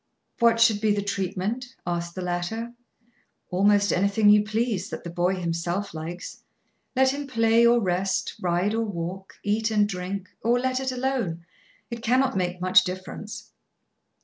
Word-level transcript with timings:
"What 0.39 0.59
should 0.59 0.81
be 0.81 0.91
the 0.95 1.03
treatment?" 1.03 1.75
asked 1.85 2.15
the 2.15 2.23
latter. 2.23 2.73
"Almost 3.51 3.93
anything 3.93 4.29
you 4.29 4.43
please 4.43 4.89
that 4.89 5.03
the 5.03 5.11
boy 5.11 5.35
himself 5.35 5.93
likes. 5.93 6.39
Let 6.95 7.13
him 7.13 7.27
play 7.27 7.67
or 7.67 7.79
rest, 7.79 8.33
ride 8.41 8.73
or 8.73 8.81
walk, 8.83 9.35
eat 9.43 9.69
and 9.69 9.87
drink, 9.87 10.29
or 10.43 10.59
let 10.59 10.79
it 10.79 10.91
alone; 10.91 11.45
it 11.91 12.01
cannot 12.01 12.35
make 12.35 12.59
much 12.59 12.83
difference." 12.83 13.51